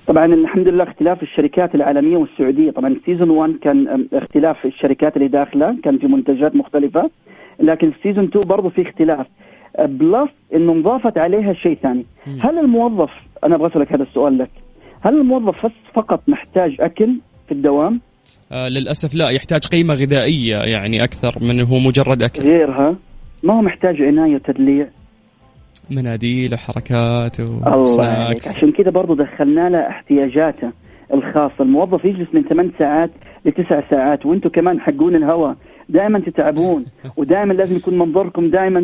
طبعا 0.08 0.26
الحمد 0.26 0.68
لله 0.68 0.84
اختلاف 0.84 1.24
الشركات 1.24 1.76
العالمية 1.76 2.18
والسعودية. 2.18 2.72
طبعا 2.72 2.96
season 3.06 3.30
1 3.30 3.54
كان 3.62 4.08
اختلاف 4.14 4.66
الشركات 4.66 5.18
اللي 5.18 5.28
داخلة 5.28 5.78
كان 5.84 5.98
في 5.98 6.08
منتجات 6.08 6.56
مختلفة. 6.56 7.10
لكن 7.60 7.92
في 7.92 7.98
season 8.04 8.24
2 8.24 8.48
برضه 8.48 8.70
في 8.70 8.82
اختلاف. 8.82 9.28
أه، 9.76 9.86
plus 9.86 10.30
إنه 10.56 10.72
انضافت 10.72 11.18
عليها 11.18 11.54
شيء 11.54 11.78
ثاني. 11.84 12.06
هل 12.40 12.60
الموظف 12.60 13.10
أنا 13.44 13.56
أبغى 13.56 13.68
أسألك 13.68 13.94
هذا 13.94 14.04
السؤال 14.04 14.38
لك. 14.38 14.50
هل 15.02 15.14
الموظف 15.18 15.72
فقط 15.94 16.22
محتاج 16.28 16.76
أكل 16.80 17.10
في 17.48 17.52
الدوام؟ 17.52 18.02
آه 18.52 18.70
للأسف 18.70 19.16
لا 19.16 19.30
يحتاج 19.30 19.68
قيمة 19.68 19.94
غذائية 19.94 20.58
يعني 20.58 21.04
أكثر 21.04 21.44
من 21.44 21.62
هو 21.62 21.80
مجرد 21.80 22.24
أكل. 22.24 22.44
غيرها. 22.44 22.96
ما 23.44 23.54
هو 23.54 23.62
محتاج 23.62 24.02
عناية 24.02 24.36
وتدليع 24.36 24.88
مناديل 25.92 26.54
وحركات 26.54 27.40
وسناكس 27.40 28.58
عشان 28.58 28.72
كذا 28.72 28.90
برضو 28.92 29.14
دخلنا 29.14 29.70
له 29.70 29.90
احتياجاته 29.90 30.72
الخاصة. 31.14 31.56
الموظف 31.60 32.06
يجلس 32.06 32.28
من 32.34 32.44
8 32.44 32.72
ساعات 32.80 33.12
لتسع 33.46 33.90
ساعات 33.90 34.26
وأنتم 34.26 34.50
كمان 34.50 34.80
حقون 34.80 35.16
الهواء 35.16 35.56
دائما 35.90 36.20
تتعبون 36.20 36.86
ودائما 37.18 37.54
لازم 37.54 37.76
يكون 37.76 37.98
منظركم 37.98 38.50
دائما 38.50 38.82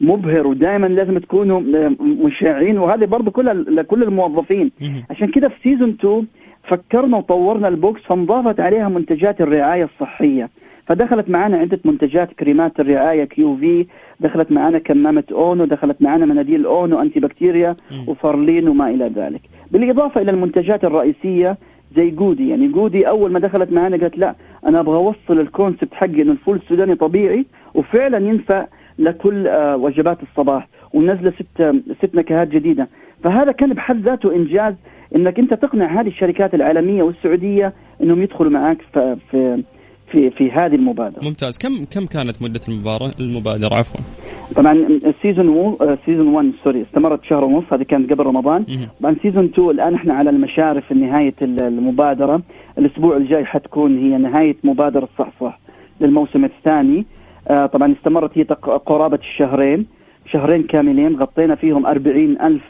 مبهر 0.00 0.46
ودائما 0.46 0.86
لازم 0.86 1.18
تكونوا 1.18 1.60
مشعين 2.00 2.78
وهذه 2.78 3.04
برضو 3.04 3.30
كل 3.30 3.76
لكل 3.76 4.02
الموظفين. 4.02 4.70
عشان 5.10 5.28
كذا 5.30 5.48
في 5.48 5.54
season 5.62 5.90
2 5.90 6.26
فكرنا 6.68 7.16
وطورنا 7.16 7.68
ال 7.68 7.76
box 7.76 8.00
فانضافت 8.02 8.60
عليها 8.60 8.88
منتجات 8.88 9.40
الرعاية 9.40 9.84
الصحية. 9.84 10.48
فدخلت 10.88 11.30
معنا 11.30 11.56
عدة 11.58 11.78
منتجات 11.84 12.32
كريمات 12.32 12.80
الرعاية 12.80 13.24
QV 13.24 13.86
دخلت 14.20 14.52
معنا 14.52 14.78
كمامة 14.78 15.24
أونو 15.32 15.64
دخلت 15.64 16.02
معنا 16.02 16.26
مناديل 16.26 16.66
أونو 16.66 17.02
anti 17.02 17.20
bacteria 17.20 17.76
وفارلين 18.06 18.68
وما 18.68 18.90
إلى 18.90 19.12
ذلك. 19.16 19.40
بالإضافة 19.70 20.20
إلى 20.20 20.30
المنتجات 20.30 20.84
الرئيسية 20.84 21.56
زي 21.96 22.10
Goody. 22.10 22.48
يعني 22.48 22.68
Goody 22.68 23.08
أول 23.08 23.32
ما 23.32 23.40
دخلت 23.40 23.72
معنا 23.72 23.96
قالت 23.96 24.18
لا 24.18 24.34
أنا 24.66 24.80
أبغى 24.80 24.96
أوصل 24.96 25.40
ال 25.40 25.47
concept 25.47 25.94
حقي 25.94 26.22
إنه 26.22 26.32
الفول 26.32 26.56
السوداني 26.56 26.94
طبيعي 26.94 27.46
وفعلا 27.74 28.18
ينفع 28.28 28.66
لكل 28.98 29.46
آه، 29.46 29.76
وجبات 29.76 30.18
الصباح 30.22 30.68
ونزل 30.94 31.32
ست 31.32 31.74
ست 32.02 32.14
نكهات 32.14 32.48
جديدة. 32.48 32.88
فهذا 33.24 33.52
كان 33.52 33.72
بحد 33.72 34.00
ذاته 34.00 34.34
إنجاز 34.36 34.74
إنك 35.16 35.38
أنت 35.38 35.54
تقنع 35.54 36.00
هذه 36.00 36.08
الشركات 36.08 36.54
العالمية 36.54 37.02
والسعودية 37.02 37.72
إنهم 38.02 38.22
يدخلوا 38.22 38.50
معك 38.50 38.78
في 38.92 39.16
في 39.30 39.62
في, 40.12 40.30
في 40.30 40.50
هذه 40.50 40.74
المبادرة. 40.74 41.24
ممتاز. 41.24 41.58
كم 41.58 41.84
كم 41.90 42.06
كانت 42.06 42.42
مدة 42.42 42.60
المباراة 42.68 43.10
المبادرة 43.20 43.74
عفوا؟ 43.74 44.00
طبعا 44.56 44.72
ال 45.04 45.10
season 45.10 45.48
و... 45.48 45.76
season 46.06 46.28
1 46.28 46.52
sorry 46.64 46.82
استمرت 46.82 47.24
شهر 47.24 47.44
ونص 47.44 47.64
هذه 47.72 47.82
كانت 47.82 48.12
قبل 48.12 48.24
رمضان. 48.26 48.64
طبعا 49.00 49.16
season 49.22 49.44
2 49.44 49.70
الآن 49.70 49.94
إحنا 49.94 50.14
على 50.14 50.30
المشارف 50.30 50.92
نهاية 50.92 51.34
ال- 51.42 51.62
المبادرة. 51.62 52.42
الأسبوع 52.78 53.16
الجاي 53.16 53.44
حتكون 53.44 53.98
هي 53.98 54.18
نهاية 54.18 54.56
مبادرة 54.64 55.08
صحصح 55.18 55.58
للموسم 56.00 56.44
الثاني. 56.44 57.06
آه 57.48 57.66
طبعا 57.66 57.92
استمرت 57.92 58.38
هي 58.38 58.44
تق- 58.44 58.82
قرابة 58.86 59.16
الشهرين. 59.22 59.86
شهرين 60.32 60.62
كاملين 60.62 61.16
غطينا 61.16 61.54
فيهم 61.54 61.86
أربعين 61.86 62.40
ألف 62.40 62.62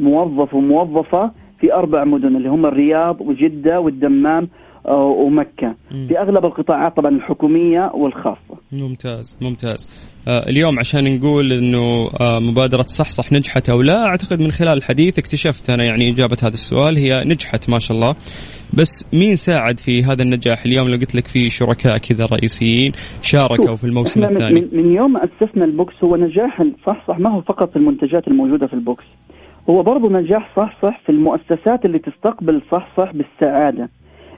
موظف 0.00 0.54
وموظفة 0.54 1.30
في 1.60 1.74
أربع 1.74 2.04
مدن 2.04 2.36
اللي 2.36 2.48
هم 2.48 2.66
الرياض 2.66 3.20
وجدة 3.20 3.80
والدمام 3.80 4.48
ومكة. 4.94 5.74
في 6.08 6.18
أغلب 6.18 6.44
القطاعات 6.44 6.96
طبعا 6.96 7.10
الحكومية 7.10 7.90
والخاصة. 7.94 8.56
ممتاز 8.72 9.38
ممتاز. 9.42 9.88
آه 10.28 10.48
اليوم 10.48 10.78
عشان 10.78 11.16
نقول 11.16 11.52
إنه 11.52 12.08
آه 12.20 12.38
مبادرة 12.38 12.82
صحصح 12.82 13.32
نجحت 13.32 13.70
أو 13.70 13.82
لا 13.82 14.06
أعتقد 14.06 14.40
من 14.40 14.50
خلال 14.50 14.76
الحديث 14.76 15.18
اكتشفت 15.18 15.70
أنا 15.70 15.84
يعني 15.84 16.10
إجابة 16.10 16.36
هذا 16.42 16.54
السؤال 16.54 16.96
هي 16.96 17.24
نجحت 17.26 17.70
ما 17.70 17.78
شاء 17.78 17.96
الله. 17.96 18.14
بس 18.74 19.08
مين 19.12 19.36
ساعد 19.36 19.78
في 19.78 20.02
هذا 20.02 20.22
النجاح؟ 20.22 20.64
اليوم 20.64 20.88
لو 20.88 20.96
قلت 20.96 21.14
لك 21.14 21.26
في 21.26 21.48
شركاء 21.48 21.98
كذا 21.98 22.26
رئيسيين 22.32 22.92
شاركوا 23.22 23.74
في 23.74 23.84
الموسم 23.84 24.24
الثاني. 24.24 24.60
من, 24.60 24.68
من 24.72 24.92
يوم 24.94 25.12
ما 25.12 25.20
أسسنا 25.24 25.64
ال 25.64 25.71
box 25.71 25.94
هو 26.04 26.16
نجاح 26.16 26.62
صحصح 26.86 27.18
ما 27.18 27.30
هو 27.30 27.40
فقط 27.40 27.76
المنتجات 27.76 28.28
الموجودة 28.28 28.66
في 28.66 28.74
ال 28.74 28.80
box. 28.80 29.04
هو 29.70 29.82
برضو 29.82 30.08
نجاح 30.08 30.56
صحصح 30.56 31.00
في 31.06 31.12
المؤسسات 31.12 31.84
اللي 31.84 31.98
تستقبل 31.98 32.62
صحصح 32.72 33.12
بالسعادة. 33.12 33.88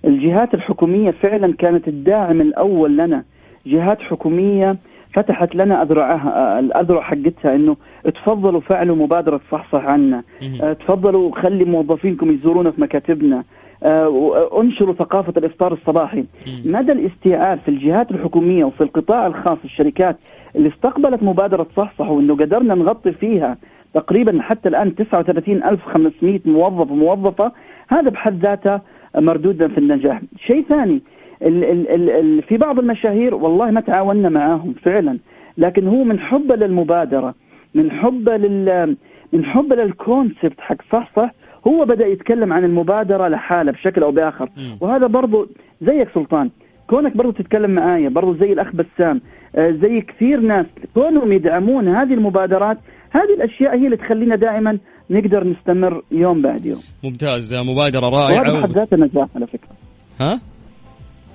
الجهات 0.05 0.55
الحكومية 0.55 1.11
فعلا 1.11 1.55
كانت 1.59 1.89
الداعم 1.89 2.41
الأول 2.41 2.97
لنا. 2.97 3.25
جهات 3.67 4.01
حكومية 4.01 4.77
فتحت 5.15 5.55
لنا 5.55 5.83
أذرعها 5.83 6.59
الأذرع 6.59 7.01
حقتها 7.03 7.55
إنه 7.55 7.77
تفضلوا 8.05 8.61
فعلوا 8.61 8.97
مبادرة 8.97 9.41
صحصح 9.53 9.85
عنا. 9.85 10.23
آه، 10.63 10.73
تفضلوا 10.73 11.35
خلي 11.41 11.65
موظفينكم 11.65 12.31
يزورونا 12.31 12.71
في 12.71 12.81
مكاتبنا. 12.81 13.45
آه، 13.83 14.09
وانشروا 14.09 14.95
ثقافة 14.95 15.33
الإفطار 15.37 15.73
الصباحي. 15.73 16.25
مدى 16.65 16.93
الاستيعاب 16.93 17.59
في 17.65 17.69
الجهات 17.71 18.11
الحكومية 18.11 18.65
وفي 18.65 18.81
القطاع 18.81 19.27
الخاص 19.27 19.59
الشركات 19.65 20.17
اللي 20.57 20.69
استقبلت 20.69 21.23
مبادرة 21.23 21.67
صحصح 21.77 22.11
وإنه 22.11 22.35
قدرنا 22.37 22.75
نغطي 22.75 23.13
فيها 23.13 23.57
تقريبا 23.95 24.43
حتى 24.43 24.69
الآن 24.69 24.95
39500 24.95 26.41
موظف 26.45 26.91
وموظفة 26.91 27.53
هذا 27.89 28.11
بحد 28.11 28.39
ذاته 28.43 28.81
مردودا 29.17 29.69
في 29.69 29.79
النجاح 29.79 30.21
شيء 30.47 30.65
ثاني 30.69 31.03
ال 31.43 31.65
ال 31.65 31.89
ال 31.91 32.11
ال 32.11 32.43
في 32.43 32.57
بعض 32.57 32.79
المشاهير 32.79 33.35
والله 33.35 33.71
ما 33.71 33.81
تعاوننا 33.81 34.29
معاهم 34.29 34.75
فعلا 34.83 35.19
لكن 35.59 35.87
هو 35.87 36.05
من 36.05 36.19
حبه 36.21 36.57
للمبادرة 36.57 37.35
من 37.75 37.91
حبه 37.91 38.37
لل 38.37 38.97
من 39.33 39.45
حبه 39.45 39.77
للكونسبت 39.77 40.61
حق 40.61 40.77
صح 40.93 41.11
صح 41.17 41.31
هو 41.67 41.85
بدأ 41.85 42.07
يتكلم 42.07 42.53
عن 42.53 42.65
المبادرة 42.65 43.29
لحالة 43.29 43.73
بشكل 43.73 44.03
أو 44.03 44.13
بآخر 44.13 44.49
مم. 44.57 44.79
وهذا 44.81 45.07
برضو 45.07 45.49
زيك 45.83 46.09
سلطان 46.15 46.51
كونك 46.87 47.17
برضو 47.17 47.31
تتكلم 47.31 47.71
معايا 47.71 48.09
برضو 48.09 48.35
زي 48.35 48.53
الأخ 48.53 48.69
بسام 48.75 49.21
آه، 49.57 49.71
زي 49.71 50.01
كثير 50.01 50.41
ناس 50.41 50.67
كونهم 50.95 51.33
يدعمون 51.33 51.89
هذه 51.89 52.15
المبادرات 52.15 52.79
هذه 53.11 53.35
الأشياء 53.35 53.77
هي 53.77 53.85
اللي 53.85 53.97
تخلينا 53.97 54.37
دائما 54.37 54.79
نقدر 55.11 55.45
نستمر 55.45 56.03
يوم 56.13 56.43
بعد 56.43 56.67
يوم. 56.67 56.81
ممتاز 57.05 57.53
آه، 57.53 57.63
مبادرة 57.63 58.09
وهذا 58.09 58.61
بحد 58.61 58.71
ذاته 58.71 58.97
نجاح 58.97 59.29
على 59.37 59.47
فكرة. 59.47 59.77
ها؟ 60.21 60.41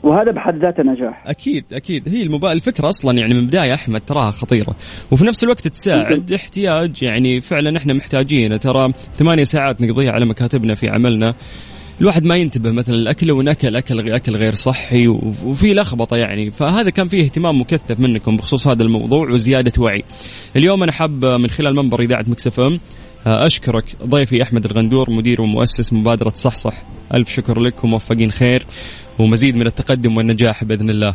وهذا 0.04 0.32
بحد 0.32 0.56
ذاته 0.56 0.84
نجاح. 0.84 1.24
أكيد 1.28 1.66
أكيد. 1.74 2.10
هي 2.10 2.24
المبا... 2.24 2.52
الفكرة 2.52 2.90
أصلا 2.90 3.18
يعني 3.18 3.34
من 3.34 3.48
بداية 3.48 3.74
أحمد 3.74 4.02
تراها 4.02 4.32
خطيرة. 4.32 4.76
وفي 5.12 5.26
نفس 5.26 5.44
الوقت 5.44 5.68
تساعد 5.68 6.32
احتياج 6.32 7.04
يعني 7.04 7.42
فعلا 7.42 7.78
إحنا 7.78 7.94
محتاجين 7.94 8.60
ترى 8.60 8.92
ثمانية 8.92 9.44
ساعات 9.44 9.82
نقضيها 9.82 10.12
على 10.12 10.26
مكاتبنا 10.26 10.74
في 10.74 10.90
عملنا. 10.90 11.34
الواحد 12.02 12.24
ما 12.24 12.36
ينتبه 12.36 12.72
مثلا 12.72 12.96
الأكل 12.96 13.32
ونأكل 13.32 13.76
أكل 13.76 14.12
أكل 14.12 14.36
غير 14.36 14.54
صحي 14.54 15.08
وفي 15.08 15.74
لخبطة 15.74 16.18
يعني. 16.18 16.52
فهذا 16.52 16.90
كان 16.90 17.08
فيه 17.08 17.24
اهتمام 17.24 17.62
مكثف 17.62 18.00
منكم 18.00 18.38
بخصوص 18.38 18.68
هذا 18.68 18.84
الموضوع 18.84 19.30
وزيادة 19.30 19.82
وعي. 19.82 20.04
اليوم 20.56 20.84
أنا 20.84 20.92
حاب 20.92 21.26
من 21.26 21.48
خلال 21.48 21.76
منبر 21.76 22.00
إذاعة 22.00 22.26
مكسف 22.28 22.60
إم 22.60 22.80
أشكرك 23.26 23.84
ضيفي 24.04 24.44
أحمد 24.44 24.66
الغندور 24.66 25.10
مدير 25.10 25.42
ومؤسس 25.42 25.94
مبادرة 25.94 26.30
صحصح 26.30 26.74
ألف 27.14 27.30
شكر 27.30 27.60
لك 27.60 27.84
وموفقين 27.84 28.32
خير 28.32 28.64
ومزيد 29.20 29.56
من 29.56 29.66
التقدم 29.68 30.18
والنجاح 30.18 30.64
بإذن 30.64 30.90
الله. 30.90 31.14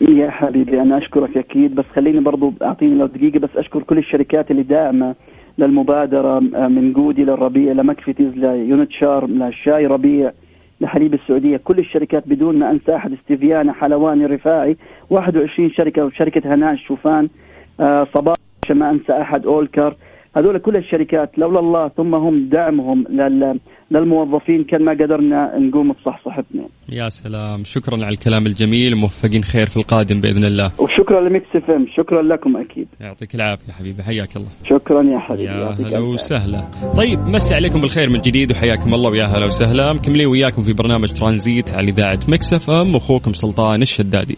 يا 0.00 0.30
حبيبي 0.30 0.80
أنا 0.82 0.98
أشكرك 0.98 1.36
أكيد 1.36 1.74
بس 1.74 1.84
خليني 1.96 2.20
برضو 2.20 2.52
أعطيني 2.62 2.94
لو 2.94 3.06
دقيقة 3.06 3.38
بس 3.38 3.50
أشكر 3.56 3.82
كل 3.82 3.98
الشركات 3.98 4.50
اللي 4.50 4.62
داعمة 4.62 5.14
للمبادرة 5.58 6.36
آه، 6.36 6.68
من 6.68 6.92
جودي 6.92 7.24
للربيع 7.24 7.72
لمكفتيز 7.72 8.34
ليونت 8.34 8.90
شارم 9.00 9.48
لشاي 9.48 9.86
ربيع 9.86 10.32
لحليب 10.80 11.14
السعودية 11.14 11.56
كل 11.56 11.78
الشركات 11.78 12.28
بدون 12.28 12.58
ما 12.58 12.70
انسى 12.70 12.96
أحد 12.96 13.12
استفيانا 13.12 13.72
حلواني 13.72 14.26
رفاعي 14.26 14.76
21 15.10 15.70
شركة 15.70 16.04
وشركه 16.04 16.54
هناء 16.54 16.72
الشوفان 16.72 17.28
آه، 17.80 18.06
صباح 18.14 18.34
ما 18.70 18.90
انسى 18.90 19.12
أحد 19.12 19.46
أولكر 19.46 19.96
هذول 20.38 20.58
كل 20.58 20.76
الشركات 20.76 21.38
لولا 21.38 21.60
الله 21.60 21.88
ثم 21.88 22.14
هم 22.14 22.48
دعمهم 22.48 23.04
لل 23.10 23.60
للموظفين 23.90 24.64
كان 24.64 24.84
ما 24.84 24.92
قدرنا 24.92 25.58
نقوم 25.58 25.92
بصحصحتنا 25.92 26.62
يا 26.92 27.08
سلام. 27.08 27.64
شكرا 27.64 27.94
على 27.94 28.08
الكلام 28.08 28.46
الجميل. 28.46 28.96
موفقين 28.96 29.42
خير 29.42 29.66
في 29.66 29.76
القادم 29.76 30.20
بإذن 30.20 30.44
الله. 30.44 30.70
وشكرا 30.80 31.20
ل 31.28 31.46
Mix 31.56 31.70
FM. 31.70 31.86
شكرا 31.96 32.22
لكم 32.22 32.56
أكيد. 32.56 32.88
يعطيك 33.00 33.34
العافية 33.34 33.72
حبيبي. 33.72 34.02
حياك 34.02 34.36
الله. 34.36 34.48
شكرا 34.70 35.02
يا 35.02 35.18
حبيبي. 35.18 35.44
يا 35.44 35.68
هلا 35.68 35.98
وسهلا. 35.98 36.64
طيب 36.96 37.18
مسي 37.18 37.54
عليكم 37.54 37.80
بالخير 37.80 38.10
من 38.10 38.18
جديد 38.18 38.52
وحياكم 38.52 38.94
الله 38.94 39.10
ويا 39.10 39.24
هلا 39.24 39.46
وسهلا. 39.46 39.92
مكملين 39.92 40.26
وياكم 40.26 40.62
في 40.62 40.72
برنامج 40.72 41.08
ترانزيت 41.08 41.74
على 41.74 41.88
إذاعة 41.88 42.20
Mix 42.28 42.54
FM. 42.54 42.96
أخوكم 42.96 43.32
سلطان 43.32 43.82
الشدادي. 43.82 44.26